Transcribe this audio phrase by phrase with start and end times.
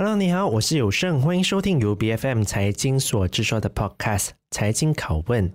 [0.00, 5.50] Hello，你好，我是有胜，欢迎收听由 BFM 财经所制作的 Podcast《财经拷问》。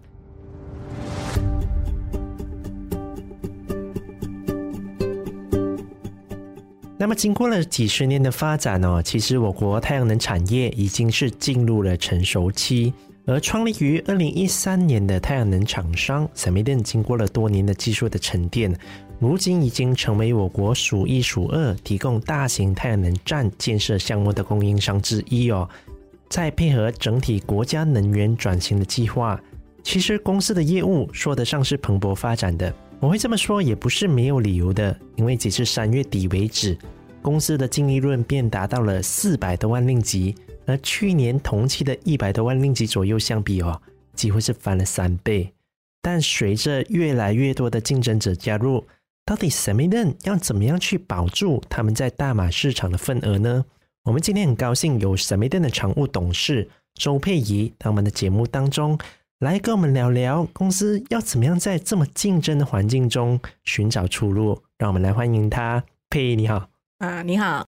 [6.97, 12.93] 那么，经过了几十年的发展哦，其实我国太阳能产业已经是进入了成熟期。
[13.25, 18.77] 而创立于二零一三年的太阳能厂商 Sunmiden 经过了多年的技术的沉淀，
[19.23, 25.67] 如今已经成为我国数一数二提供大型太阳能站建设项目的供应商之一哦。
[26.27, 29.41] 再配合整体国家能源转型的计划，
[29.81, 32.73] 其实公司的业务说得上是蓬勃发展的。
[32.99, 36.77] 我会这么说也不是没有理由的，因为截至三月底为止，
[37.21, 40.35] 公司的净利润便达到了四百多万令吉。
[40.65, 43.81] 而去年同期的一百多万令吉左右相比哦，
[44.15, 45.49] 几乎是翻了三倍。
[46.01, 48.85] 但随着越来越多的竞争者加入，
[49.25, 53.63] 到底 Samiden 要怎么样去保住他们在大马市场的份额呢？
[54.03, 58.99] 我们今天很高兴有 Samiden 的常务董事周佩仪到我们的节目当中
[59.39, 64.61] 来跟我们聊聊公司要怎么样在这么竞争的环境中寻找出路。
[64.77, 66.67] 让我们来欢迎他，佩仪你好。
[66.97, 67.65] 啊，你好。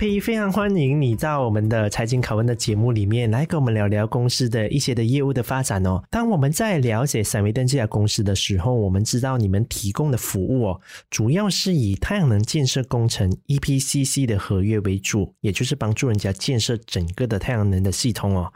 [0.00, 6.02] 佩仪，非常欢迎你到我们的财经拷问的节目里面来跟我们聊聊公司的一些的业务的发展哦。
[6.08, 18.50] 当我们在了解 Sunmiden 这家公司的时候，我们知道你们提供的服务哦，主要是以太阳能建设工程 EPCC 的合约为主，也就是帮助人家建设整个的太阳能的系统哦。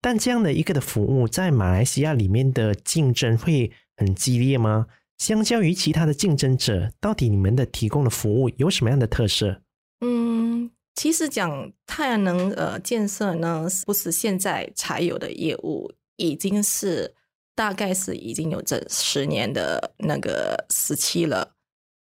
[0.00, 4.88] 但这样的一个的服务，在马来西亚里面的竞争会很激烈吗？
[5.18, 9.62] 相较于其他的竞争者，到底你们的提供的服务有什么样的特色？
[10.00, 10.49] 嗯。
[10.94, 17.14] 其实讲太阳能呃建设呢，不是现在才有的业务，已经是
[17.54, 21.52] 大概是已经有这十年的那个时期了。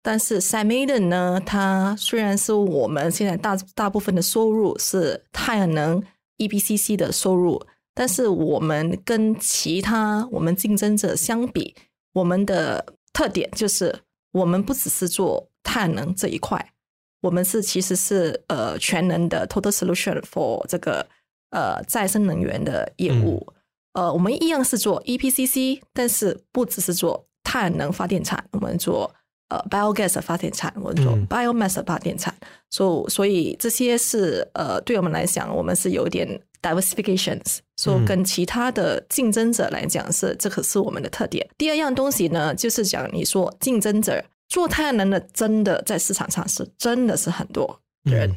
[0.02, 6.02] 但是 Sunmiden 呢，它虽然是我们现在大大部分的收入是太阳能
[6.38, 7.62] EPCC 的收入，
[7.94, 11.76] 但是我们跟其他我们竞争者相比，
[12.14, 14.00] 我们的特点就是
[14.32, 16.74] 我们不只是做太阳能这一块。
[17.22, 21.06] 我们是其实是呃全能的 total solution for 这个
[21.52, 23.46] 呃再生能源的业务，
[23.94, 29.14] 嗯、呃，我们一样是做 EPCC，但是不只是做太阳能发电厂，我们做
[29.50, 32.34] 呃 biogas 发电厂，我们做 biomass 发电厂，
[32.70, 41.46] 所、嗯、所以这些是呃对我们来讲，我们是有点 diversifications，所以跟其他的竞争者来讲是这可是我们的特点。
[41.58, 44.24] 第二样东西呢，就是讲你说竞争者。
[44.50, 48.36] 做太阳能的真的在市场上是真的是很多人，嗯、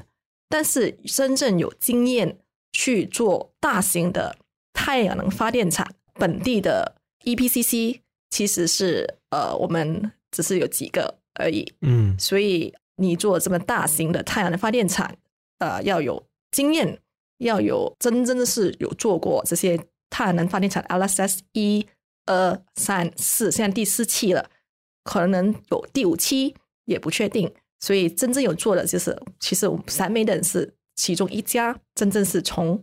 [0.49, 2.39] 但是真正有经验
[2.73, 4.37] 去做大型的
[4.75, 15.17] 太阳能发电厂，本地的 EPCC 其实是呃我们只是有几个而已，嗯，所以你做这么大型的太阳能发电厂，
[15.61, 17.01] 呃要有经验，
[17.39, 19.81] 要有真真的是有做过这些
[20.11, 21.87] 太阳能发电厂，LSS 一、
[22.27, 24.51] 二、三、四，现在第四期了。
[25.05, 26.55] 可能有第五期
[26.85, 32.81] 也不确定，所以真正有做的就是，其实我们 Sunmiden 是其中一家，真正是从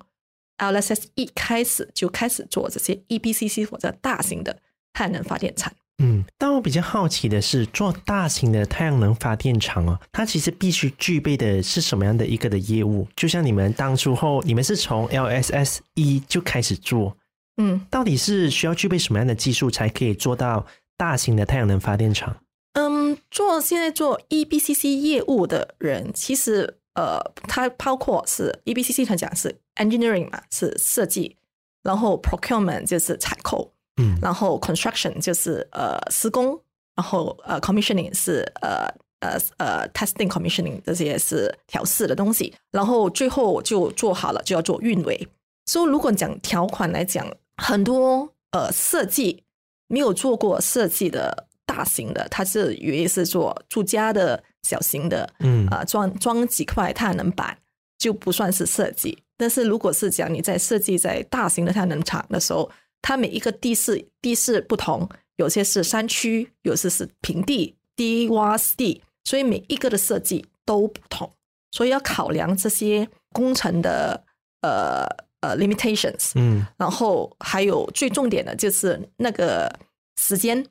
[0.57, 4.57] LSS 一开始就开始做这些 EPCC 或者大型的
[4.93, 5.71] 太阳能发电厂。
[6.01, 13.05] 嗯，但我比较好奇的是，做大型的太阳能发电厂哦，它其实必须具备的是什么样的一个的业务？
[13.15, 17.17] 就像你们当初后，你们是从 LSS 一就开始做，
[17.57, 20.65] 嗯，到底是需要具备什么样的技术才可以做到？
[20.99, 22.35] 大型的太阳能发电厂，
[22.73, 27.17] 嗯，做现在做 EBCC 业务的人，其实呃，
[27.47, 31.37] 它包括是 EBCC 它讲是 engineering 嘛，是设计，
[31.83, 33.71] 然后 procurement 就是采购，
[34.01, 36.59] 嗯，然后 construction 就是呃施工，
[36.97, 38.85] 然后呃 commissioning 是呃
[39.21, 45.29] 呃呃 testing commissioning 这些是调试的东西，然后最后就做好了就要做运维。
[45.65, 49.45] 所以如果讲条款来讲，很多呃设计。
[49.89, 57.57] 没有做过设计的大型的，它是以为是做住家的小型的，嗯啊，装装几块太阳能板
[57.97, 59.17] 就不算是设计。
[59.35, 62.71] 但是如果是讲你在设计在大型的太阳能厂的时候，
[63.01, 71.31] 它每一个地势地势不同，有些是山区，有些是平地、低洼地，所以每一个的设计都不同，
[71.71, 74.23] 所以要考量这些工程的
[74.61, 75.28] 呃。
[75.41, 79.73] 呃、uh，limitations，嗯，然后还有最重点的就是那个
[80.17, 80.65] 时间，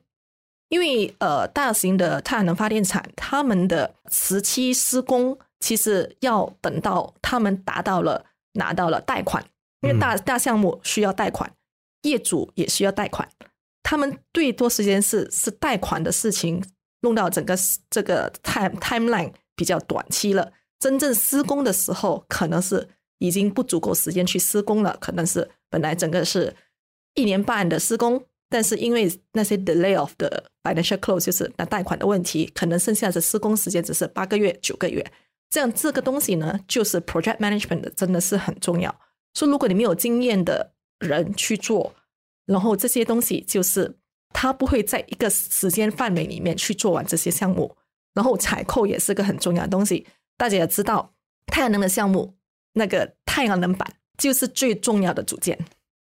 [0.69, 9.43] 因为呃，大型的太阳能发电厂，他们的时期施工其实要等到他们达到了拿到了贷款，
[9.81, 11.51] 因为大大项目需要贷款，
[12.03, 13.27] 业主也需要贷款，
[13.81, 16.63] 他们最多时间是是贷款的事情
[17.01, 17.57] 弄到整个
[17.89, 20.51] 这个 time timeline 比较短期了。
[20.79, 22.87] 真正施工的时候，可能是
[23.19, 26.53] 已经不足够时间去施工了，可能是本来整个是
[27.13, 35.05] 一年半的施工，但是因为那些 delay of 的 financial close 就是那贷款的问题，可能剩下的施工时间只是八个月、九个月。
[35.49, 38.93] 这样这个东西呢，就是 project management 真的是很重要。
[39.33, 41.93] 说如果你没有经验的人去做，
[42.45, 43.97] 然后这些东西就是
[44.31, 47.75] 他不会在一个时间范围里面去做完这些项目，
[48.13, 50.05] 然后采购也是个很重要的东西。
[50.37, 51.13] 大家也知道，
[51.47, 52.35] 太阳能的项目，
[52.73, 55.57] 那个太阳能板就是最重要的组件，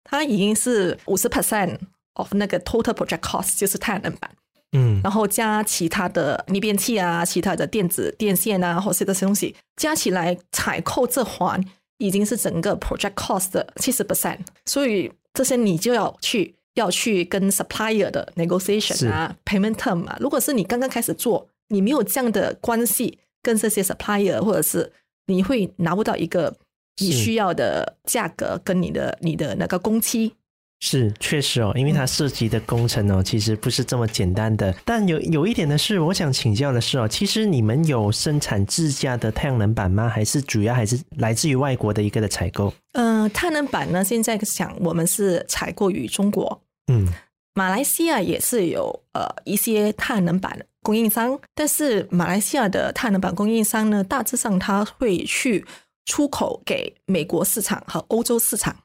[0.04, 1.78] 它已经是五十 percent
[2.14, 4.30] of 那个 total project cost 就是太阳能板。
[4.72, 11.62] 嗯，然后加其他的逆变器啊，其他的电子电线啊，或是这些东西加起来，采购这环
[11.98, 14.40] 已经是整个 project cost 的七十 percent。
[14.66, 20.16] 所以这些你就要去要去跟 supplier 的 negotiation 啊，payment term 啊。
[20.20, 24.92] 如果是你刚刚开始做，你没有这样的关系跟这些 supplier，或者是
[25.26, 26.54] 你会拿不到一个
[27.00, 30.34] 你需要的价格跟你的你的那个工期。
[30.80, 34.74] 是，确实哦，因为它涉及的工程哦，其实不是这么简单的。
[34.84, 40.06] 但有有一点的是，我想请教的是哦，其实你们有生产自家的太阳能板吗？
[40.06, 42.72] 还是主要还是来自于外国的一个的采购？
[42.92, 46.60] 嗯、呃，太阳能板呢，现在想我们是采购于中国，
[46.92, 47.08] 嗯，
[47.56, 55.64] 马来西亚也是有呃一些太阳能板供应商，但是马来西亚的太阳能板供应商呢，大致上它会去
[56.04, 58.76] 出口给美国市场和欧洲市场。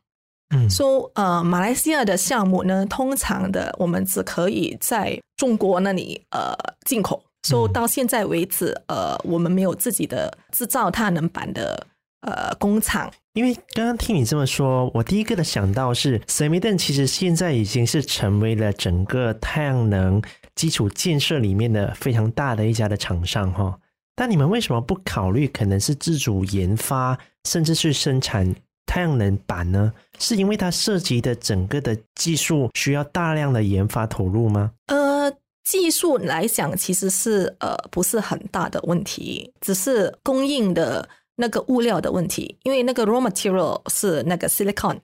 [0.56, 7.22] 嗯，说呃，马来西亚的项目呢，通常的我们只可以在中国那里呃进口。
[7.44, 11.86] 说到现在为止，呃，我们没有自己的制造太阳能板的
[12.22, 13.12] 呃工厂。
[13.34, 20.22] 因为刚刚听你这么说，我第一个的想到是，Semiden 其实现在已经是成为了整个太阳能
[20.54, 23.80] 基础建设里面的非常大的一家的厂商哈。
[24.16, 28.54] 但你们为什么不考虑可能是自主研发，甚至去生产？
[28.86, 34.72] 太阳能板呢，是因为它涉及的整个的技术需要大量的研发投入吗？
[34.88, 35.32] 呃，
[35.64, 41.08] 技术来讲，其实是呃不是很大的问题，只是供应的
[41.42, 42.56] 那个物料的问题。
[42.64, 44.98] 因为那个 raw material 是那个 silicon，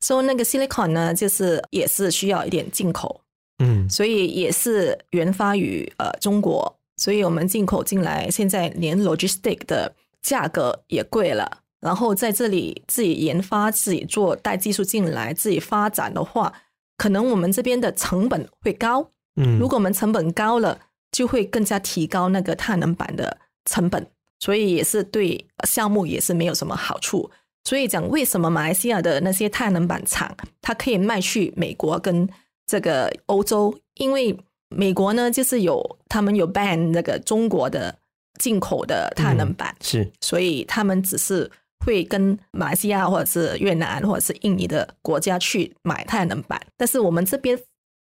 [0.00, 3.22] 所以那个 silicon 呢，就是也是需要一点进口，
[3.64, 9.92] 嗯，所以也是研发于呃中国，所以我们进口进来，现在连 logistic 的
[10.22, 11.58] 价格也贵了。
[11.80, 16.52] 然后在这里自己研发、自己做带技术进来、自己发展的话，
[16.96, 19.10] 可能我们这边的成本会高。
[19.40, 20.76] 嗯，如果我们成本高了，
[21.12, 24.04] 就会更加提高那个太阳能板的成本，
[24.38, 27.30] 所以也是对项目也是没有什么好处。
[27.64, 32.28] 所以讲为什么马来西亚的那些太阳能板厂，它可以卖去美国跟
[32.66, 34.36] 这个欧洲，因为
[34.68, 37.98] 美国呢就是有他们有 ban 那个中国的
[38.40, 41.50] 进口的太阳能板，嗯，是，所以他们只是。
[41.86, 47.56] 会跟马来西亚或者是越南或者是印尼的国家去买太阳能板，但是我们这边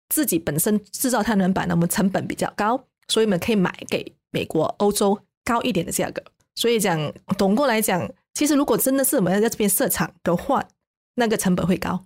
[0.08, 6.22] 自己本身制造太阳能板呢，我们成本比较高，所以我们可以买给美国、欧洲高一点的价格。
[6.56, 10.66] 所以讲，总过来讲，其实如果真的是我们要在这边设厂的话，
[11.14, 12.05] 那个成本会高。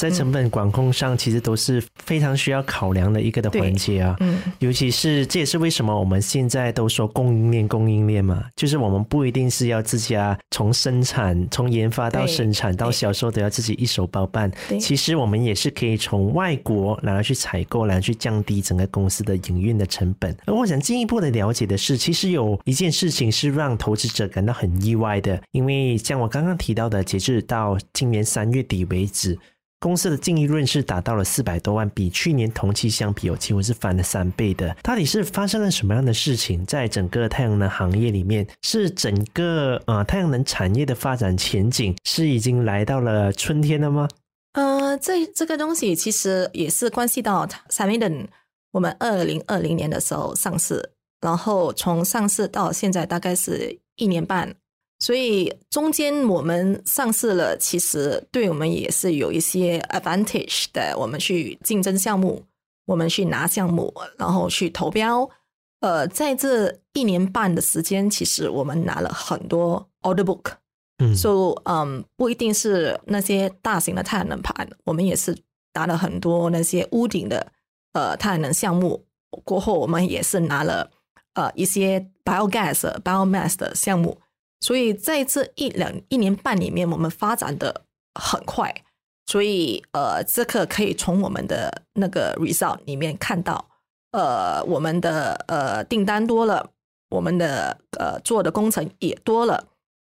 [0.00, 4.16] 在成本管控上，其实都是非常需要考量的一个的环节啊。
[4.20, 14.50] 嗯，尤其是这也是为什么我们现在都说供应链，供应链嘛，就是我们不一定是要自家从生产、从研发到生产到销售都要自己一手包办。
[14.80, 20.34] 其实我们也是可以从外国来去采购，来去降低整个公司的营运的成本。
[20.46, 29.38] 而我想进一步的了解的是，其实有一件事情是让投资者感到很意外的，因为像我刚刚提到的，截至到今年三月底为止。
[29.80, 34.76] 公司的净利润是达到了四百多万，比去年同期相比，哦，几乎是翻了三倍的。
[34.82, 36.64] 到底是发生了什么样的事情？
[36.66, 44.06] 在整个太阳能行业里面，是整个呃太阳能产业的发展前景是已经来到了春天了吗？
[44.52, 48.26] 呃，这这个东西其实也是关系到 Cemiden，
[48.72, 50.90] 我们二零二零年的时候上市，
[51.22, 54.54] 然后从上市到现在大概是一年半。
[55.00, 60.94] 所以中间我们上市了，其实对我们也是有一些 advantage 的。
[60.98, 62.44] 我们去竞争项目，
[62.84, 65.28] 我们去拿项目，然后去投标。
[65.80, 70.52] 呃，在这一年半的时间，其实我们拿了很多 order book。
[70.98, 75.34] 嗯，所以嗯，不一定是那些大型的太阳能盘，我们也是
[75.72, 77.50] 拿了很多那些屋顶的
[77.94, 79.06] 呃太阳能项目。
[79.46, 80.90] 过后我们也是拿了
[81.32, 84.19] 呃一些 biogas、biomass 的项目。
[84.60, 87.82] 所以在这一两一年半里面，我们发展的
[88.14, 88.84] 很快，
[89.26, 93.68] 所以呃，这个可以从我们的那个 result 里面看到，
[94.12, 96.70] 呃，我们的呃订单多了，
[97.08, 99.68] 我们的呃做的工程也多了，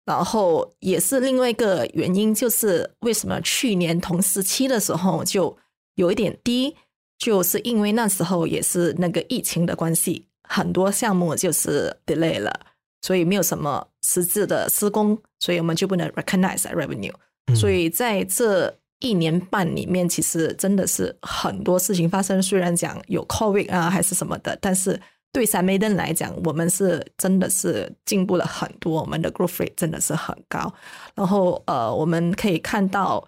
[0.05, 5.55] 然后也是另外一个原因，就是为什么去年同时期的时候就
[5.95, 6.75] 有一点低，
[7.19, 12.59] 就是因为那时候也是那个疫情的关系，很多项目就是 delay 了，
[13.01, 17.13] 所以没有什么实质的施工，所以我们就不能 recognize revenue，
[17.47, 18.75] 嗯，所以在这。
[19.03, 22.39] 一年半里面，其实真的是很多事情发生。
[22.39, 25.01] 虽然讲有 COVID 啊，还是什么的，但是
[25.33, 29.01] 对 Samedan 来讲，我们是真的是进步了很多。
[29.01, 30.71] 我们的 growth rate 真的是很高。
[31.15, 33.27] 然后呃，我们可以看到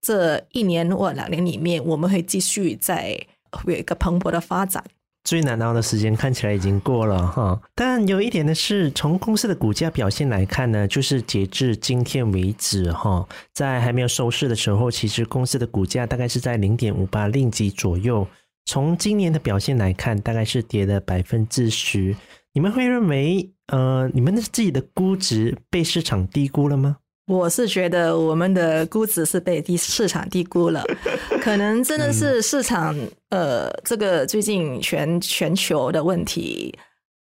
[0.00, 3.20] 这一年或两年里面，我们会继续在
[3.50, 4.84] 会有一个蓬勃的发展。
[5.28, 18.26] 最难熬的时间看起来已经过了哈，但有一点的是，从公司的股价表现来看呢，就是截至今天为止哈，在还没有收市的时候，其实公司的股价大概是在零点五八令吉左右。
[18.64, 22.16] 从今年的表现来看，大概是跌了百分之十。
[22.54, 26.96] 你们会认为，呃，你们的自己的估值被市场低估了吗？
[27.28, 30.82] 我是觉得我们的估值是被低市场低估了，
[31.42, 32.96] 可能真的是市场
[33.28, 36.74] 呃，这个最近全全球的问题，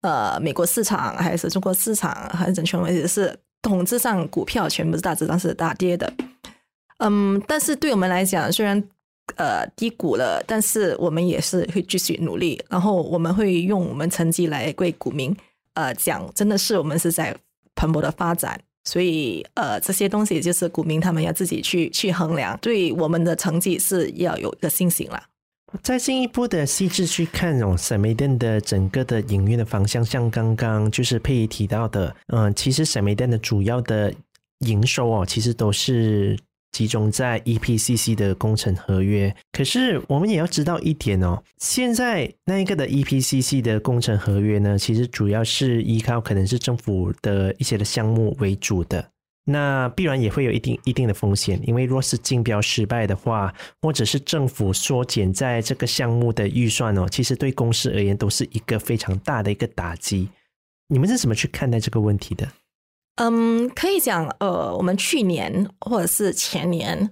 [0.03, 6.13] 呃，美国市场还是中国市场还是整全问题是统治上股票全部是大致上是大跌的，
[7.01, 8.81] 嗯，但是对我们来讲，虽然
[9.35, 15.37] 呃低估了，但是我们也是会继续努力，然后我们会用我们成绩来为股民
[15.75, 17.37] 呃讲，真的是我们是在
[17.75, 18.61] 蓬勃的发展。
[18.87, 25.23] 所以，呃，这些东西就是股民他们要自己去去衡量，对我们的成绩是要有一个信心啦。
[25.83, 34.15] 再进一步的细致去看哦闪梅店的整个的营运的方向，像刚刚就是佩仪提到的，嗯、其实闪梅店的主要的
[34.61, 36.39] 营收哦，其实都是。
[36.77, 49.09] 集中在 EPCC 的工程合约，可是我们也要知道一点哦，现在那一个的 EPCC 的工程合约呢，其实主要是依靠可能是政府的一些的项目为主的，
[49.47, 60.29] 那必然也会有一定一定的风险，因为若是竞标失败的话，或者是政府缩减在这个项目的预算哦，其实对公司而言都是一个非常大的一个打击。
[60.89, 62.47] 你们是怎么去看待这个问题的？
[63.17, 67.11] 嗯，可以讲，呃，我们去年或者是前年，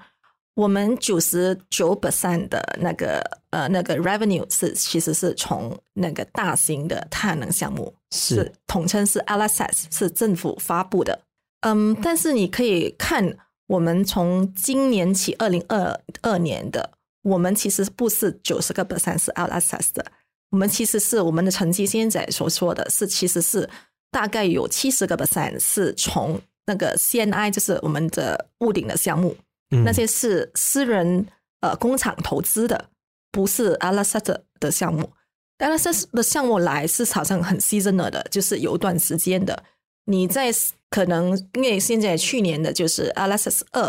[0.55, 11.19] 我们九十九 percent 的那个呃那个 revenue 是其实是从那个大型的太阳能项目，是，是统称是 LSS，是政府发布的。
[11.63, 16.91] 嗯，但是你可以看，我们从今年起二零二二年的，
[17.23, 20.05] 我们其实不是九十个 percent 是 LSS 的，
[20.51, 23.67] 我们其实是我们的成绩现在所说的是其实是。
[24.15, 29.37] 大概有七十个 percent 是从那个 CNI，就是我们的屋顶的项目，
[29.73, 31.27] 嗯、那些是私人
[31.63, 32.91] 呃工厂投资的，
[33.33, 35.11] 不是 LSS 的项目。
[35.59, 39.65] LSS 的项目来是好像很 seasonal 的，就是有一段时间的。
[40.05, 40.53] 你在
[40.91, 43.83] 可能因为现在去年的就是 LSS 二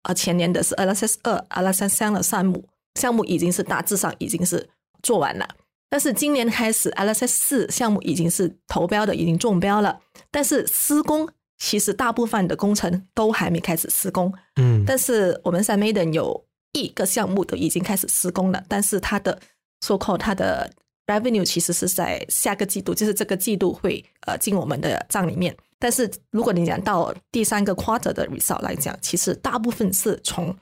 [0.00, 2.64] 啊，前年的是 LSS 二、LSS 三的项目，
[2.98, 4.70] 项目已经是大致上已经是
[5.02, 5.46] 做完了。
[5.90, 9.98] 但是今年开始，LSS 四项目已经是投标的，已经中标了。
[10.30, 11.26] 但是施工
[11.58, 14.30] 其实大部分的工程都还没开始施工。
[14.56, 19.40] 嗯，但是我们 Samedan 有一个项目都已经开始施工了，但是它的
[19.80, 20.70] so called 它的
[21.06, 25.56] revenue 其实是在下个季度，就是这个季度会呃进我们的账里面。
[25.78, 30.54] 但是如果你讲到第三个 quarter 的 result 来讲，其实大部分是从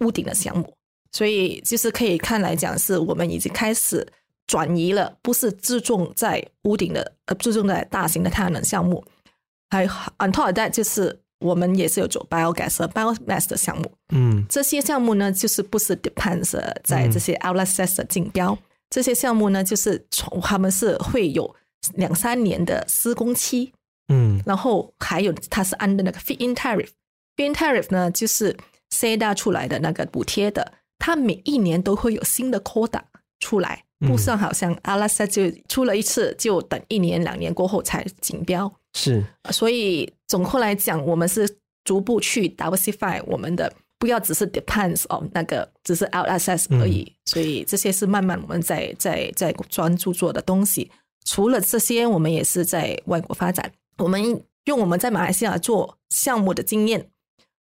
[0.00, 0.74] 屋顶的项目，
[1.10, 4.06] 所以就是可以看来讲，是我们已经开始。
[4.46, 9.04] 转移了，不是注重在屋顶的，呃，注重在大型的太阳能项目。
[9.70, 13.92] 还 on top of that 就是我们也是有做 biogas 和 biomass 的项目。
[14.14, 18.52] 嗯，这些项目呢，就是不是 depends 在这些 outlets 的竞标。
[18.52, 18.58] 嗯、
[18.90, 21.54] 这些项目呢，就是从他们是会有
[21.94, 23.72] 两三年的施工期。
[24.08, 26.90] 嗯，然后还有它是 under 那个 feed-in tariff。
[27.36, 28.54] feed-in tariff 呢，就是
[28.90, 33.00] SEDA 出来的那个补贴的，它每一年都会有新的 quota
[33.40, 33.83] 出来。
[34.06, 38.72] 不算好像 LSS 就出了一次，就等一年两年过后才竞标。
[38.94, 47.02] 是，所以总括来讲，我们是逐步去 diversify 我们的，不要只是 depends on 那个只是 LSS 而已。
[47.02, 50.90] 嗯、所以这些是慢慢我们在在在专注做的东西。
[51.24, 53.72] 除了这些，我们也是在外国发展。
[53.98, 57.08] 我们用我们在马来西亚做项目的经验，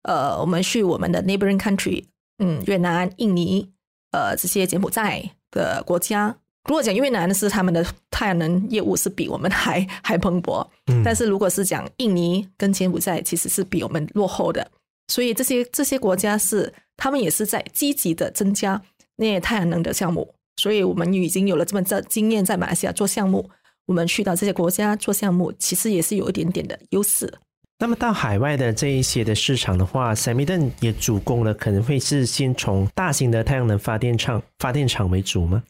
[0.02, 2.04] 呃，我们去我们的 neighboring country，
[2.38, 3.70] 嗯，越南、印尼，
[4.12, 5.32] 呃，这些柬埔寨。
[5.50, 14.70] 的国家，如果讲越南的是他们的太阳能业务是比我们还 还蓬勃，嗯，但是如果是讲印尼跟柬埔寨，其实是比我们落后的，
[15.08, 18.80] 所以这些这些国家是他们也是在积极的增加
[19.16, 23.48] 那些太阳能的项目，所以我们已经有了这么这经验，在马来西亚做项目，
[23.86, 27.32] 我们去到这些国家做项目，其实也是有一点点的优势。
[27.80, 35.62] 那么到海外的这一些的市场的话 s a m i d o n 也主攻了，可能会是先从大型的太阳能发电厂发电厂为主吗？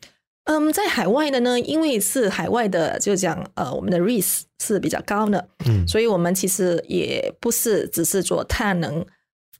[0.45, 9.05] 嗯，在海外的呢，因为是海外的，就讲呃，我们的 risk 是比较高的，嗯，所以我们其实也不是只是做太阳能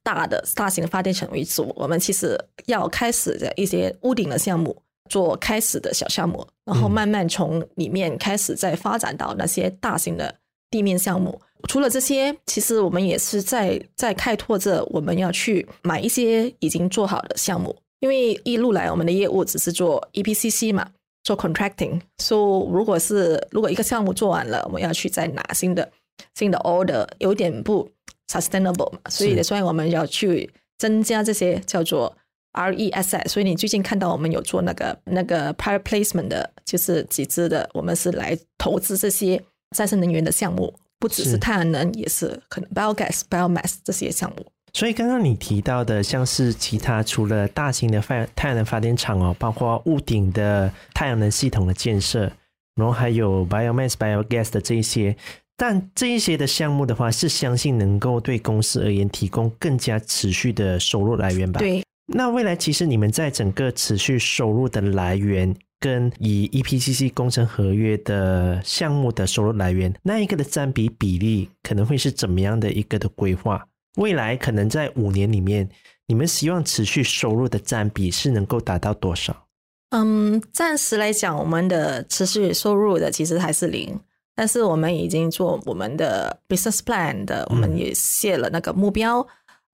[0.03, 4.75] 大的大型的发电厂为主，我们其实要开始的一些屋顶的项目，
[5.11, 10.35] 做开始的小项目，然后慢慢从里面开始再发展到那些大型的
[10.71, 11.39] 地面项目。
[11.67, 20.89] 除了这些，其实我们也是在在开拓着我们要去买一些已经做好的项目，因为一路来我们的业务只是做 EPCC 嘛，
[21.25, 22.01] 做 contracting。
[22.19, 25.91] 所以如果是如果一个项目做完了，我们要去再拿新的
[26.35, 27.91] 新的 order，有点不
[28.31, 30.49] sustainable 嘛，所以所以我们要去
[30.79, 32.17] 增加这些叫做
[32.53, 33.29] RESS。
[33.29, 39.43] 所以你最近看到我们有做那个那个 private placement 的，就是集资的，我们是来投资这些
[39.77, 40.73] 再生能源的项目。
[40.99, 44.45] 不只是太阳能，是也是可能 biogas、biomass 这些项目。
[44.75, 52.31] 所以刚刚你提到的，像是其他除了大型的发太阳能发电厂哦，包括屋顶的太阳能系统的建设，
[52.77, 55.17] 然后还有 biomass、biogas 的这一些，
[55.57, 61.59] 但这一些的项目的话，是相信能够对公司而言提供更加持续的收入来源吧？
[61.61, 61.83] 对。
[62.13, 65.55] 那未来其实你们在整个持续收入的来源。
[65.81, 73.65] 跟以 EPCC 工程合约的项目的收入来源，那一个的占比比例可能会是怎么样的一个的规划？
[73.97, 75.69] 未来可能在五年里面，
[76.07, 79.47] 你们希望持续收入的占比是能够达到多少？
[79.91, 83.99] 嗯，暂时来讲，我们的持续收入的其实还是零，
[84.35, 89.21] 但是我们已经做我们的 business plan 的，我们也设了那个目标。
[89.21, 89.27] 嗯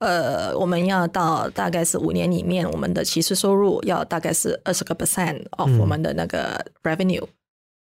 [0.04, 7.28] 呃，我们要到大概是五年里面，我们的其实收入要大概是二十个 percent of 我们的那个 revenue，、嗯、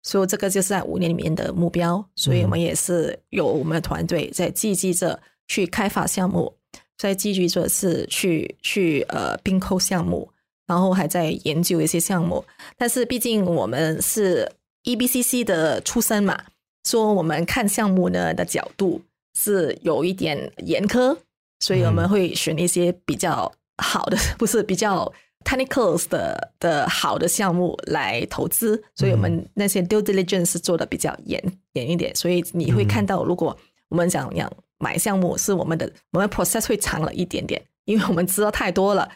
[0.01, 2.03] 所以这个就是在五年里面的目标。
[2.15, 6.53] 所以我们也是有我们的团队在积极着去开发项目，
[6.97, 10.29] 在积极着是去去呃并购项目，
[10.65, 12.43] 然后还在研究一些项目。
[12.77, 14.49] 但是毕竟我们是
[14.83, 16.41] EBCC 的出身嘛，
[16.85, 19.01] 说我们看项目呢的角度
[19.37, 21.17] 是有一点严苛。
[21.63, 25.09] 所以我们会选一些比较好的， 不是比较
[25.45, 28.83] technicals 的的好的项目来投资。
[28.93, 32.13] 所以我们那些 due diligence 是做的比较严严一点。
[32.13, 39.07] 所以你会看到，如果我们想要买项目，是我们的我们 process 会长了一点点，因为我们知道太多了，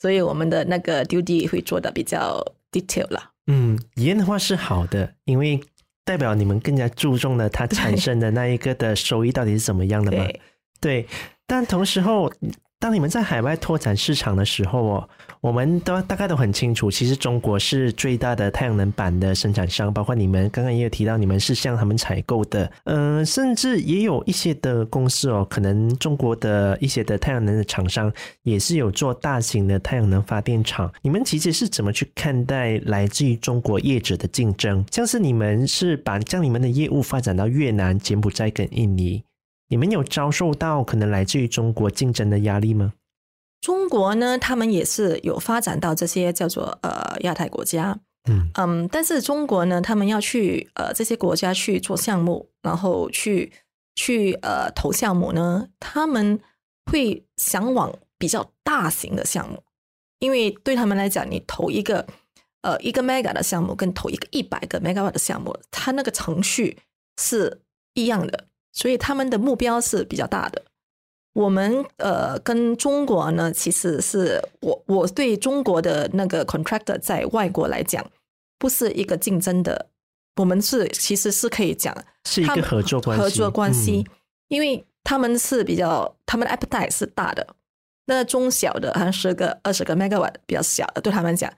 [0.00, 2.40] 所以我们的那个 due D 会做的比较
[2.70, 3.32] detail 了。
[3.48, 5.60] 嗯，严的话是好的，因为
[6.04, 10.24] 代表你们更加注重了它产生的那一个的收益到底是怎么样的嘛？
[10.28, 10.40] 对。
[10.78, 11.08] 对
[11.46, 12.30] 但同时候，
[12.78, 15.08] 当你们在海外拓展市场的时候哦，
[15.40, 30.92] 我们都大概都很清楚，其实中国是最大的太阳能板的生产商，包括你们刚刚也有提到，你们是向他们采购的，嗯、甚至也有一些的公司哦，可能中国的一些的太阳能的厂商也是有做大型的太阳能发电厂。
[31.00, 34.84] 你们其实是怎么去看待来自于中国业者的竞争？
[34.90, 39.22] 像是你们是把将你们的业务发展到越南、柬埔寨跟印尼。
[39.68, 42.92] 你们有遭受到可能来自于中国竞争的压力吗？
[43.60, 47.98] 中国呢，他们也是有发展到这些叫做呃亚太国家，
[48.28, 53.52] 嗯嗯，但是中国呢，他们要去呃这些国家去做项目，然后去
[53.96, 56.38] 去呃投项目呢，他们
[56.90, 59.64] 会想往比较大型的项目，
[60.20, 62.06] 因为对他们来讲，你投一个
[62.62, 66.78] 呃一个 mega 的项目，跟投一个一百个 megawatt 的项目，它那个程序
[67.20, 67.62] 是
[67.94, 68.46] 一样的。
[68.76, 70.62] 所以他们的目标是比较大的。
[71.32, 78.04] 我们呃跟中国呢，其实是我我对中国的那个 contractor 在外国来讲，
[78.58, 79.88] 不是一个竞争的，
[80.36, 83.22] 我们是其实是可以讲是一个合作关系。
[83.22, 84.12] 合作关系，嗯、
[84.48, 87.46] 因为他们是比较，他们的 appetite 是大的，
[88.06, 91.50] 那中小的好像十个、二十个 megawatt 比较小的，对他们讲，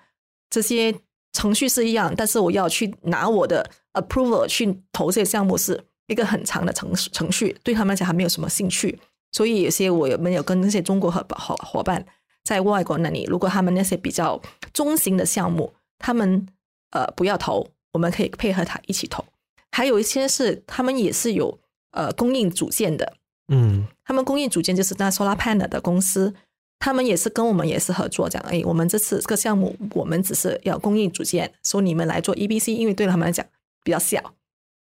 [0.51, 0.95] 这些
[1.33, 5.85] 程序是一样，但是我要去拿我的 approval 去投这些项目是。
[6.09, 8.99] 一个很长的程程序，对他们来讲还没有什么兴趣，
[9.31, 12.05] 所以有些我有没有跟那些中国合伙伙伴
[12.43, 14.41] 在外国那里，如果他们那些比较
[14.73, 16.47] 中型的项目，他们
[16.91, 19.25] 呃不要投，我们可以配合他一起投。
[19.71, 21.59] 还有一些是他们也是有
[21.91, 23.13] 呃供应组件的，
[23.49, 26.35] 嗯，他们供应组件就是那 solar panel 的公司，
[26.79, 33.45] 他们也是跟我们也是合作，讲哎，我们这次这个项目我们只是要供应组件，说你们来做 EBC，因为对他们来讲
[33.85, 34.35] 比较小。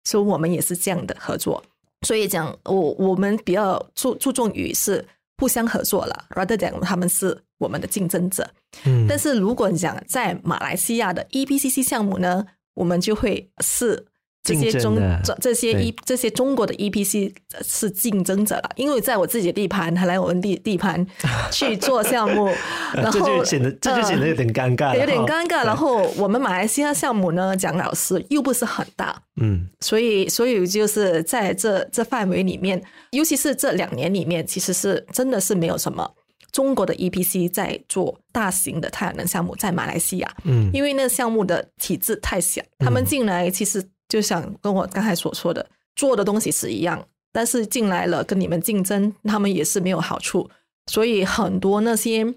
[0.03, 1.63] 所以我们也是这样的合作，
[2.01, 5.05] 所以讲我我们比较注注重于是
[5.37, 8.47] 互相合作了，rather than 他们是我们的竞争者。
[8.85, 14.05] 嗯，但是如果你讲在马来西亚的 EPCC 项目呢，我们就会是。
[14.43, 17.33] 这些中这这些一这些中国的 EPC
[17.65, 21.05] 是竞争者了，因为在我自己的地盘，还来我们地地盘
[21.49, 22.47] 去做项目，
[22.93, 25.65] 然后这就显得这就显得有点尴尬，有点尴尬。
[25.65, 36.11] 然后我们马来西亚项目呢，蒋老师又不是很大，嗯，所以所以就是在这这范围里面，尤其是这两年里面，其实是真的是没有什么
[36.51, 43.81] 中国的 EPC 在做大型的太阳能项目在马来西亚，嗯，因为那个项目的体制太小，他们进来其实。
[44.07, 50.49] 就想跟我刚才所说的，做的东西是一样，但是进来了跟你们竞争，他们也是没有好处。
[50.87, 52.35] 所以很多那些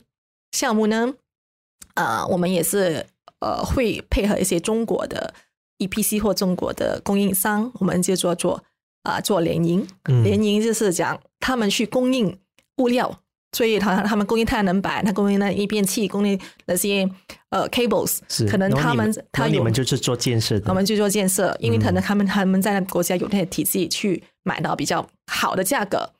[0.52, 1.14] 项目呢，
[1.94, 3.06] 啊、呃，我们也是
[3.40, 5.34] 呃会配合一些中国的
[5.78, 8.62] EPC 或中国的供应商，我们就做做
[9.02, 9.86] 啊、呃、做联营，
[10.22, 12.38] 联营就是讲他们去供应
[12.76, 13.22] 物料。
[13.56, 17.08] 所以他他们供应太阳能板，他供应那一变器，供应那些
[17.48, 26.10] 呃 cables，是可能他们他你们就是做建设的，我们就做建设，因为可能他们他们在那个国家有那些体系去买到比较好的价格，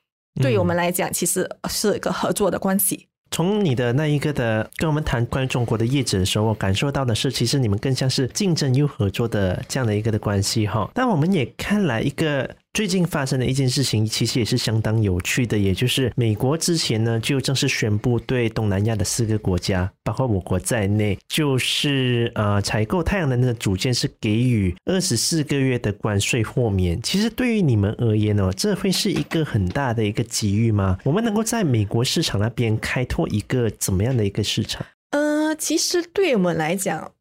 [0.41, 3.07] 对于我们来讲，其实是一个合作的关系。
[3.31, 10.91] 从你的那一个的跟我们谈关于中国的业者的时候，我感受到的是，其实你们更像是竞争又合作的这样的一个的关系哈。
[10.95, 12.49] 但我们也看来一个。
[12.77, 27.01] 最近发生的一件事情，其实也是相当有趣的，也就是美国之前呢就正式宣布对东南亚的四个国家，包括我国在内，就是呃采购太阳能的组件是给予二十四个月的关税豁免。
[27.01, 30.99] 其实对于你们而言呢，这会是一个很大的一个机遇吗？
[31.03, 34.85] 我们能够在美国市场那边开拓一个怎么样的一个市场？
[35.13, 37.13] 呃，其实对我们来讲，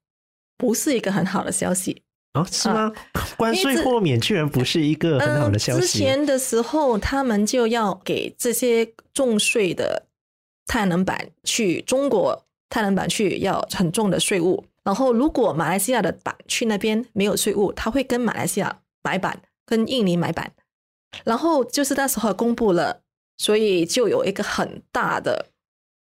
[0.58, 2.02] 不是一个很好的消息。
[2.36, 2.92] 哦，是吗？
[3.38, 5.82] 关税豁免居然不是一个很好的消息。
[5.82, 10.06] 之前的时候，他们就要给这些重税的
[10.68, 14.66] 太阳能板去中国太阳能板去要很重的税务。
[14.84, 20.52] 然后，如果马来西亚的板去那边没有税务，他会跟马来西亚买板，跟印尼买板。
[21.24, 23.02] 然后就是那时候公布了，
[23.38, 25.48] 所以就有一个很大的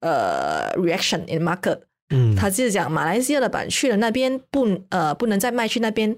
[0.00, 1.82] 呃 reaction in market。
[2.14, 6.16] 嗯，他就是讲马来西亚的版去了那边不呃不能再卖去那边，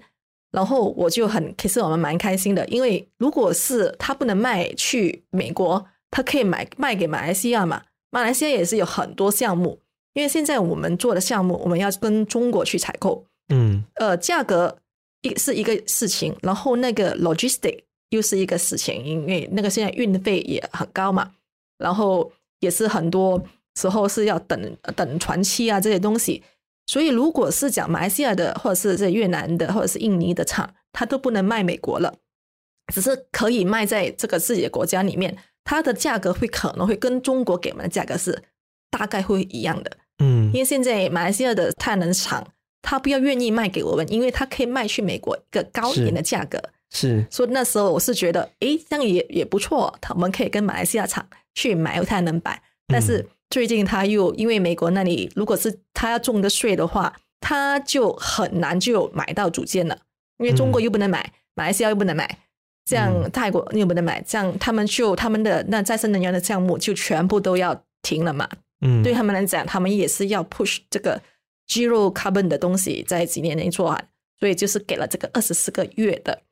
[0.50, 7.82] 然后我就很其实我们蛮开心的，因为如果是他不能卖去美国，他可以买卖给马来西亚嘛。
[8.10, 9.80] 马来西亚也是有很多项目，
[10.12, 14.76] 因为现在我们做的项目我们要跟中国去采购，嗯，呃，价格
[15.22, 17.80] 一是一个事情，然后那个 logistic
[18.10, 21.32] 又是一个事情，因为那个现在运费也很高嘛，
[21.78, 22.30] 然后
[22.60, 23.42] 也是很多。
[23.76, 26.42] 时候是要等等船期啊这些东西，
[26.86, 32.14] 所以如果是讲马来西亚的，或者是在越南的，或者是印尼的厂，它都不能卖美国了，
[32.94, 38.42] 只是可以卖在这个自己的国家里面，它的价格会可能会跟中国给我们的价格是
[38.90, 42.46] 大概会一样的，嗯，因为现在马来西亚的太阳能厂，
[42.80, 46.58] 它不要愿意卖给我们，因为它可以卖去美国一个高一点的价格，
[46.90, 53.26] 是，所以那时候我是觉得，诶，这样也也不错，我们可以跟马来西亚厂去买太阳能板，但是。
[53.46, 59.96] 嗯最近他又因为美国那里，如果是他要种的税的话，他就很难就买到组件了，
[60.38, 62.38] 因为中国又不能买，马来西亚又不能买，
[62.84, 68.48] 这样泰国又不能买，这样他们就他们的那再生能源的项目就全部都要停了嘛。
[68.80, 71.22] 嗯，对他们来讲，他们也是要 push 这个
[71.68, 74.08] zero carbon 的东西在几年内做完，
[74.40, 76.42] 所以就是给了这个二十四个月的。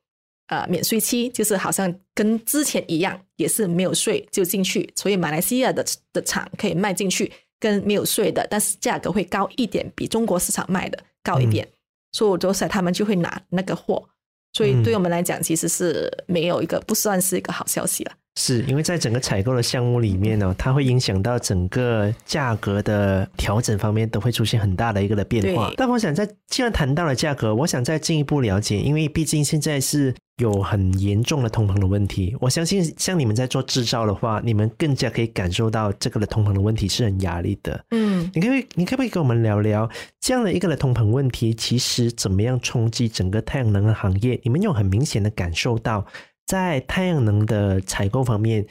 [0.47, 11.73] 呃，免税期就是好像跟之前一样，也是没有税就进去，所以马来西亚的的厂可以卖进去，跟没有税的，但是价格会高一点，比中国市场卖的高一点，嗯、
[12.11, 14.07] 所以我就想他们就会拿那个货，
[14.53, 18.11] 所以对我们来讲，其实是没有一个不算是一个好消息了。
[18.37, 25.71] 是因为在整个采购的项目里面呢，它会影响到整个价格的调整方面都会出现很大的一个的变化。
[25.77, 32.35] 但我想在既然谈到了价格，我想再进一步了解，因为毕竟现在是有很严重的通膨的问题。
[32.39, 37.85] 我相信像你们在做制造的话，你们更加可以感受到这个的通膨的问题是很压力的。
[37.91, 44.39] 嗯，你可以你可不可以跟我们聊聊这样的一个的通膨问题，其实怎么样冲击整个太阳能的行业？
[44.43, 46.05] 你们有很明显的感受到？
[46.45, 48.67] 在太阳能的采购方面，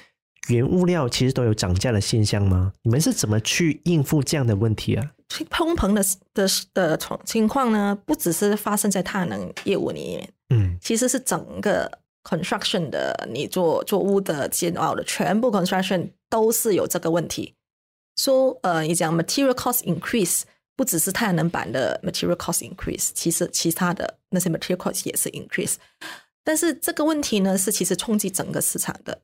[0.46, 2.72] 原物料其实都有涨价的现象吗？
[2.82, 5.10] 你们是怎么去应付这样的问题啊？
[5.50, 17.54] 通膨的的的情况呢，不只是发生在太阳能业务里面，嗯，其实是整个 construction 的，你做做屋的建造的全部 construction 都是有这个问题。
[18.16, 20.42] 说、so, 呃，你讲 material cost increase，
[20.76, 25.74] 不只是太阳能板的 material cost increase，其实其他的那些 material cost 也是 increase。
[26.44, 29.22] 但是这个问题呢，是其实冲击整个市场的。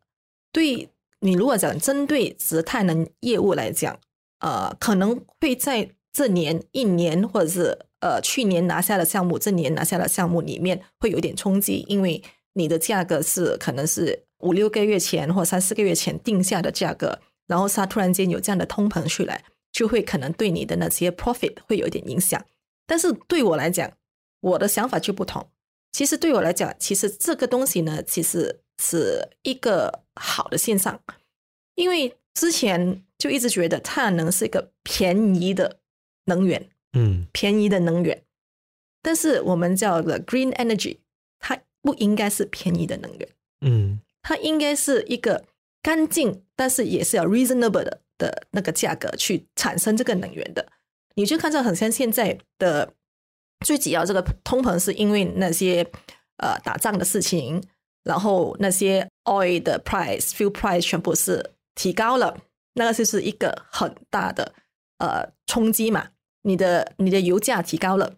[0.50, 0.88] 对
[1.20, 3.96] 你如果讲针对只太阳能业务来讲，
[4.40, 12.22] 呃，可能会在这年一年或者是呃去年拿下的项目，这年拿下的项目里面会有点冲击，因为
[12.54, 22.44] 你的价格是可能是五六个月前或三四个月前定下的价格，然后它突然间有这样的通膨出来，就会可能对你的那些 profit 会有一点影响。
[22.86, 23.92] 但是对我来讲，
[24.40, 25.46] 我的想法就不同。
[25.92, 31.00] 其实对我来讲，其实这个东西呢，其实是一个好的现象，
[31.74, 35.78] 因为之前就一直觉得太阳能是一个便宜的
[36.24, 38.24] 能源，嗯，便宜的能源。
[39.00, 40.98] 但是我们叫的 green energy，
[41.38, 43.28] 它不应该是便宜的能源，
[43.60, 45.44] 嗯，它应该是一个
[45.80, 50.66] 干净，但是也是要 reasonable 的的那个价格去产生这个能源的。
[51.14, 52.94] 你就看到很像现在的。
[53.62, 55.86] 最主要这个通膨是因为那些
[56.38, 57.62] 呃打仗的事情，
[58.04, 62.38] 然后那些 oil 的 price、fuel price 全部是提高了，
[62.74, 64.54] 那个就是一个很大的
[64.98, 66.10] 呃冲击嘛。
[66.42, 68.16] 你的你的油价提高了，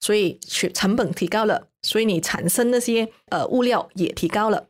[0.00, 4.68] 所以去成本提高了，所以你产生那些呃物料也提高了。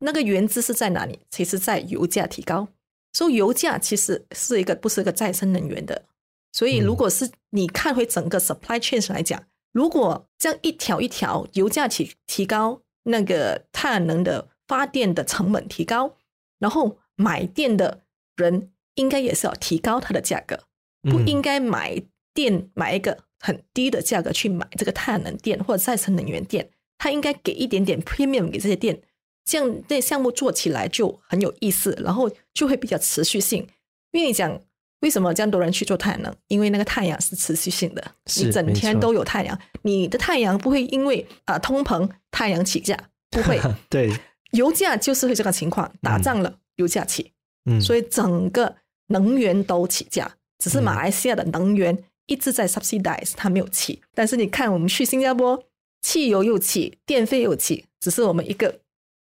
[0.00, 1.20] 那个原资是在哪里？
[1.30, 2.68] 其实在油价提高，
[3.12, 6.06] 所以油价其实是一个不是一个再生能源的。
[6.52, 9.42] 所以如果是你看回整个 supply chain 来讲。
[9.72, 16.18] 如果这样一条一条油价提提高，那个太阳能的发电的成本提高，
[16.58, 18.02] 然后买电的
[18.36, 20.58] 人应该也是要提高它的价格，
[21.02, 22.02] 不应该买
[22.34, 29.00] 电买一个很低的价格去买这个太阳能电或者再生能源电，它应该给一点点 premium 给这些电，
[29.44, 33.66] 这样这项目做起来就很有意思，然后就会比较持续性，
[34.12, 34.60] 因为你讲。
[35.02, 36.32] 为什么这样多人去做太阳能？
[36.46, 42.96] 因为那个太阳是持续性的，你整天都有太阳，你的太阳不会因为啊、呃、通膨太阳起价，
[43.28, 43.60] 不会。
[43.90, 44.16] 对，
[44.52, 47.31] 油价就是会这个情况，打仗了、嗯、油价起，
[47.64, 48.74] 嗯，所以整个
[49.08, 54.02] 能源都起价，只是马来西亚的能源一直在 subsidize，它没有起。
[54.14, 55.62] 但是你看我们去新加坡，
[56.00, 58.80] 汽油又起，电费又起，只是我们一个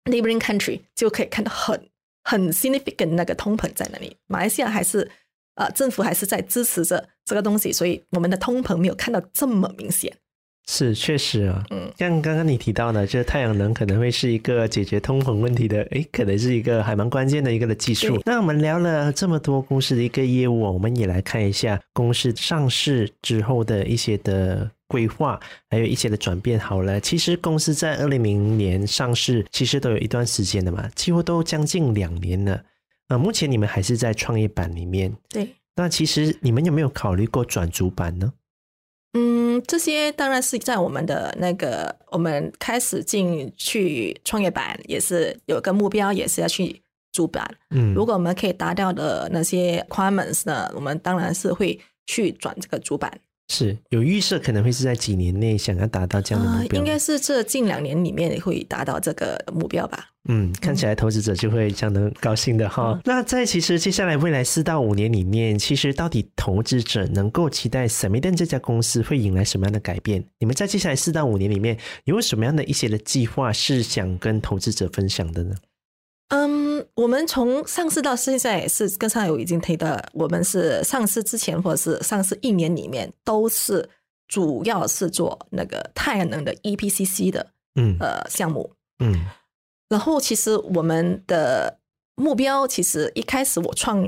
[0.05, 1.89] neighboring country 就可以看到很
[2.23, 5.11] 很 significant 那个通膨在那里，马来西亚还是。
[5.57, 10.13] 呃，政府还是在支持着这个东西，所以我们的通膨没有看到这么明显。
[10.67, 11.63] 是，确实啊。
[11.69, 18.19] 嗯，像刚刚你提到的，就是太阳能可能会是一个解决通膨问题的，诶，可能是一个还蛮关键的一个的技术。
[18.25, 26.59] 那我们聊了这么多公司的一个业务，我们也来看一下公司上市之后的一些的规划，还有一些的转变。
[26.59, 32.63] 好了，其实公司在二零零零年上市，其实都有一段时间的嘛，几乎都将近两年了。
[33.09, 35.15] 呃，目前你们还是在创业板里面。
[35.29, 38.33] 对，那其实你们有没有考虑过转主板呢？
[39.17, 46.81] 嗯，这些当然是在我们的那个，我们开始进去创业板，也是有个目标，也是要去
[47.13, 47.49] 主板。
[47.69, 53.09] 嗯，如果我们可以达到的那些 requirements 呢，我们当然是会去转这个主板。
[53.47, 60.09] 是有预设，可能会是在几年内想要达到这样的目标，呃，应该是这近两年里面会达到这个目标吧。
[60.27, 62.93] 嗯，看起来投资者就会相当高兴的哈。
[62.93, 70.25] 嗯、那在其实接下来未来四到五年里面，其实到底投资者能够期待 Ceradan 这家公司会迎来什么样的改变？
[70.39, 75.55] 你们在接下来四到五年里面有什么样的一些的计划是想跟投资者分享的呢？
[76.29, 83.87] 嗯，我们从上市到现在是跟上游已经提到，我们是上市之前或者是上市一年里面都是
[84.27, 87.95] 主要是做那个太阳能的 EPCC 的嗯。
[87.99, 88.71] 呃项目。
[88.99, 89.25] 嗯，
[89.87, 91.77] 然后其实我们的
[92.15, 94.01] 目标其实一开始我创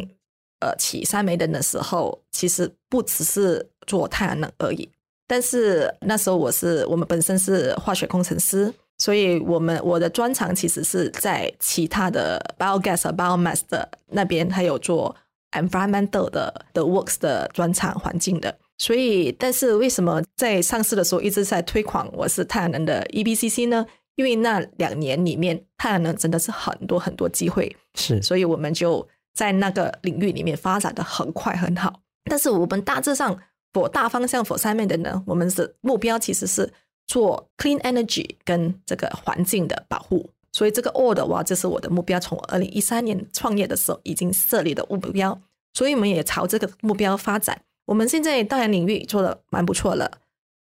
[0.60, 4.90] 呃起 Ceradan 的时候，其实不只是做太阳能而已，
[5.28, 8.74] 但是那时候我是我们本身是化学工程师。
[9.08, 15.16] 所以，我们我的专长其实是在其他的 biogas 和 biomass 的那边，还有做
[15.54, 18.54] environmental 的的 works 的专长环境的。
[18.78, 23.86] 所以，但是为什么在上市的时候一直在推广我是太阳能的 EBCC 呢？
[24.16, 32.02] 因为那两年里面太阳能真的是很多很多机会，是，所以我们就在那个领域里面发展的很快很好。
[32.26, 33.40] 但是我们大致上
[33.72, 36.70] for 大方向 for Ceradan 呢，我们的目标其实是。
[37.08, 42.20] 做 clean energy 跟这个环境的保护，所以这个 all 的话，这是我的目标。
[42.20, 45.40] 从二零一三年创业的时候已经设立的目标，
[45.74, 47.60] 所以我们也朝这个目标发展。
[47.86, 50.12] 我们现在当然领域做的蛮不错了，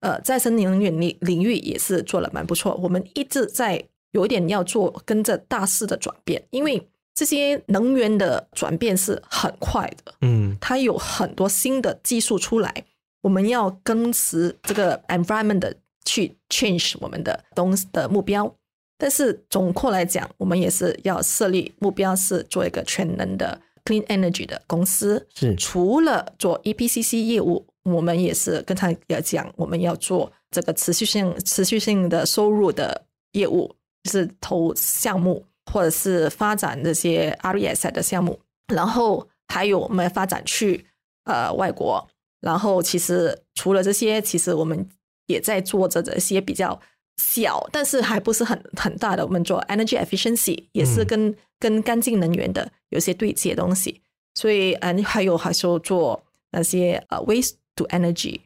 [0.01, 2.75] 呃，再生能源领领域也是做的蛮不错。
[2.75, 12.85] 我们一直在有一点要做跟着大势的转变，因为这些能源的转变是很快的，嗯，它有很多新的技术出来，
[13.21, 15.75] 我们要跟随这个 environment 的。
[16.05, 18.55] 去 change 我们的东西的目标，
[18.97, 25.27] 但是总括来讲，我们也是要设立目标，是做一个全能的 clean energy 的公司。
[25.33, 38.39] 是除了做 EPCC 业务，我们也是跟他要讲，我们要做这个持续性、持续性的收入的业务，就是投项目或者是发展这些 RES 的项目。
[38.73, 40.85] 然后还有我们发展去
[41.25, 42.07] 呃外国。
[42.41, 44.87] 然后其实除了这些，其实我们
[45.27, 46.79] 也在做着这些比较
[47.17, 49.25] 小，但是还不是很很大的。
[49.25, 54.01] 我们做 energy efficiency 也是跟、嗯、跟干净能源的有些对接东西。
[54.33, 58.39] 所以嗯，还有还是做那些呃 waste to energy，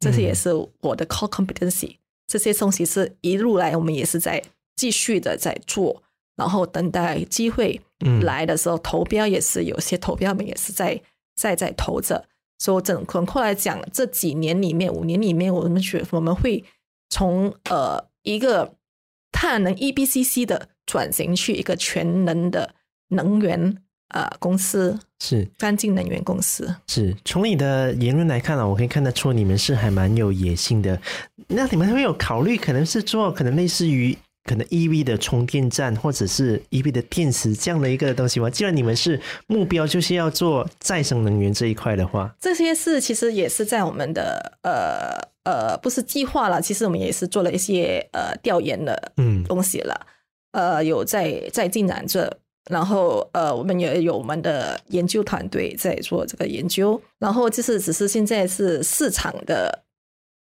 [0.00, 1.98] 这些也是我的 core competency、嗯。
[2.26, 4.42] 这些东西是一路来我们也是在
[4.74, 6.02] 继续的在做，
[6.36, 7.78] 然后等待机会
[8.22, 11.00] 来的时候、嗯、投标也是有些投标我们也是在
[11.36, 12.26] 在在投着。
[12.58, 16.64] 所以整个过来讲，这几年里面，五年里面，我们觉我们会
[17.10, 18.74] 从呃一个
[19.32, 22.74] 太阳能 EBCC 的转型去一个全能的
[23.08, 23.76] 能源
[24.08, 26.74] 呃公司，是干净能源公司。
[26.86, 31.00] 是从你的言论来看啊，我可以看得出你们是还蛮有野心的。
[31.48, 34.16] 那你们会有考虑，可能是做可能类似于。
[34.44, 38.50] 可能 EV 的充电站，或者是 EV 的电池这样的一个东西吗？
[38.50, 50.06] 既然你们是目标就是要做再生能源这一块的话，这些事其实也是在我们的呃呃，不是计划了，其实我们也是做了一些呃调研的嗯东西了，
[50.52, 52.38] 嗯、呃有在在进展着，
[52.70, 59.84] 然后呃我们也有我们的研究团队在做这个研究，然后就是只是现在是市场的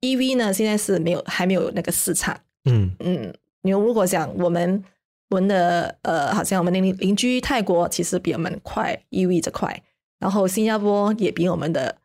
[0.02, 2.92] EV 呢，现在是没有还没有那个市场，嗯。
[3.00, 3.34] 嗯。
[3.68, 4.82] 你如果讲我们
[5.30, 9.84] 我们的呃，好像我们邻邻居泰国其实比我们快 EV 这块，
[10.20, 11.98] 然后新加坡也比我们的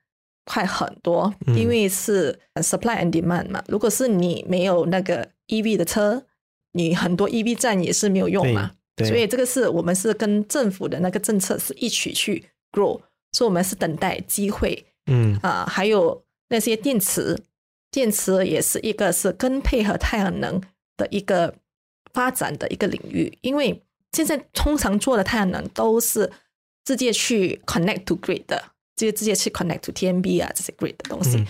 [0.45, 3.63] 快很多，因为是 supply and demand 嘛。
[3.69, 6.25] 如果是你没有那个 EV 的车，
[6.73, 8.73] 你很多 EV 站也是没有用嘛。
[9.07, 14.85] 所以这个是我们是跟政府的那个政策是一起去 grow，所以我们是等待机会。
[15.07, 17.39] 嗯啊，还有那些电池，
[17.93, 20.61] 电池也是一个是跟配合太阳能。
[20.97, 21.55] 的一个
[22.13, 26.31] 发展的一个领域，因为现在通常做的太阳能都是
[26.85, 28.63] 直接去 connect to grid 的，
[28.97, 31.39] 直接直接去 connect to TMB 啊这些 grid 的东西。
[31.39, 31.47] 嗯、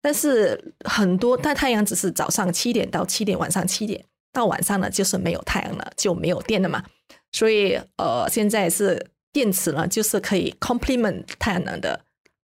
[0.00, 6.84] 但是很多大太阳只是早上七点到七点，晚上七点到晚上呢就是没有太阳了，就没有电了嘛。
[7.32, 12.00] 所以呃，现在是电池呢，就是可以 complement 太阳能的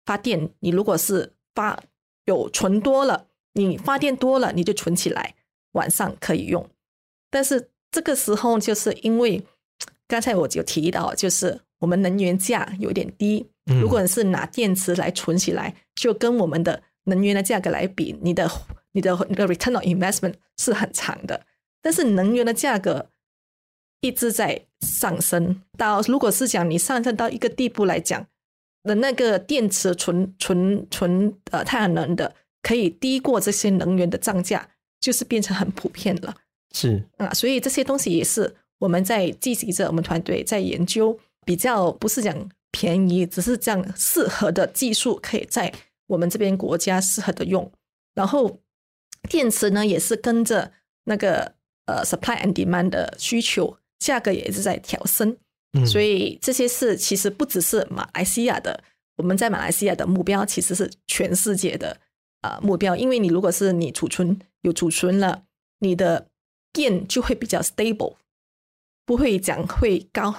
[0.05, 0.49] 发电。
[0.59, 1.77] 你如果是发
[2.23, 5.35] 有存多了，你发电多了，你就存起来。
[5.77, 6.67] 晚上可以用，
[7.29, 9.41] 但是这个时候就是因为
[10.09, 13.47] 刚才我就提到，就是我们能源价有点低。
[13.81, 18.49] 如果是拿电池来存起来，就跟我们的能源的价格来比，你的
[18.93, 21.45] 你的你的 return on investment 是很长的。
[21.81, 23.09] 但是能源的价格
[23.99, 28.25] 一直在上升，到如果是讲你上升到一个地步来讲
[28.83, 34.69] 的那个电池存存存呃太阳能的，可以低过这些能源的涨价。
[34.99, 36.35] 就是变成很普遍了，
[36.73, 45.71] 是啊，所以这些东西也是我们在积极着，我们团队在研究，比较不是讲便宜，只是讲适合的技术可以在
[46.07, 47.71] 我们这边国家适合的用。
[48.15, 48.59] 然后
[49.29, 50.71] 电池呢，也是跟着
[51.05, 51.53] 那个
[51.85, 55.37] 呃 supply and demand 的需求，价格也是在调升。
[55.73, 58.83] 嗯，所以这些事其实不只是马来西亚的，
[59.17, 61.97] 我们在马来西亚的目标其实是全世界的。
[62.47, 65.43] 呃，目标，因为你如果是你储存有储存了，
[65.79, 66.29] 你的
[66.71, 68.15] 电就会比较 stable，
[69.05, 70.33] 不会讲会高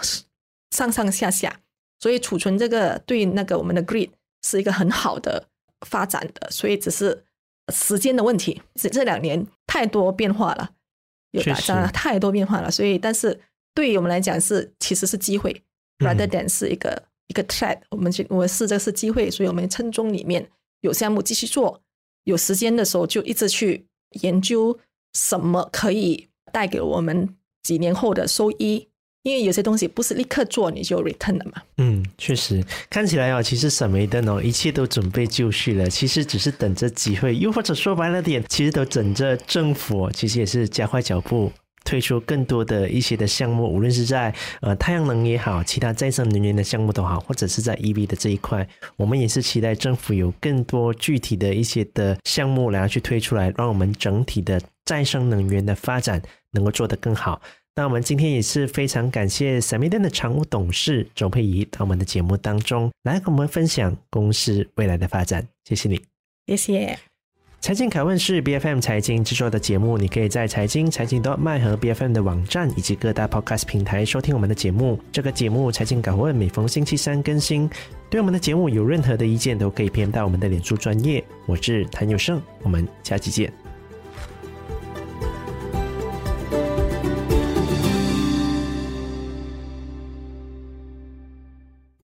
[0.70, 1.60] 上上下下，
[2.00, 4.10] 所以储存这个对那个我们的 grid
[4.42, 5.48] 是一个很好的
[5.86, 7.24] 发展的，所以只是
[7.72, 8.62] 时间的问题。
[8.74, 10.70] 这这两年太多变化了，
[11.32, 13.38] 有打仗太多变化了，所以但是
[13.74, 15.62] 对于我们来讲是其实是机会
[15.98, 17.80] ，rather than 是一个、嗯、一个 threat。
[17.90, 20.48] 我们我们是这是机会，所以我们称中里面
[20.80, 21.82] 有项目继续做。
[22.28, 23.82] 有时间的时候就一直去
[24.20, 24.78] 研究
[25.14, 27.26] 什么可以带给我们
[27.62, 28.86] 几年后的收益，
[29.22, 31.62] 因为有些东西不是立刻做你就 return 的嘛。
[31.78, 41.50] 嗯，确实看起来哦，其实沈梅的哦，一切都准备就绪了，其实只是等着机会，又或者说白了点，其实都等着政府，其实也是加快脚步。
[41.88, 56.20] 推出更多的一些的项目，无论是在呃太阳能也好，其他再生能源的项目都好，或者是在 EV 的这一块，我们也是期待政府有更多具体的一些的项目来去推出来，让我们整体的再生能源的发展
[56.52, 57.40] 能够做得更好。
[57.74, 65.98] 那我们今天也是非常感谢沈眉登的常务董事周佩仪到我们的节目当中来跟我们分享公司未来的发展，谢谢你，
[66.46, 66.98] 谢谢。
[67.60, 74.98] 财经拷问是 B F M 财经制作的节目，你可以在财经财经 dot my 和 B F M 的网站以及各大 Podcast 平台收听我们的节目。
[75.10, 77.68] 这个节目财经拷问每逢星期三更新。
[78.08, 81.22] 对我们的节目有任何的意见，都可以 PM 到我们的脸书专业。
[81.46, 83.52] 我是谭友胜，我们下期见。